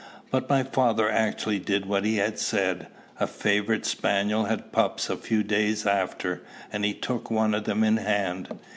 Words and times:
But 0.31 0.49
my 0.49 0.63
father 0.63 1.07
actually 1.11 1.59
did 1.59 1.85
what 1.85 2.03
he 2.05 2.17
had 2.17 2.39
said: 2.39 2.87
a 3.19 3.27
favorite 3.27 3.85
spaniel 3.85 4.45
had 4.45 4.71
pups 4.71 5.11
a 5.11 5.15
few 5.15 5.43
days 5.43 5.85
after, 5.85 6.41
and 6.73 6.83
he 6.83 6.95
took 6.95 7.29
one 7.29 7.53
of 7.53 7.65
them 7.65 7.83
in 7.83 7.97
hand. 7.97 8.47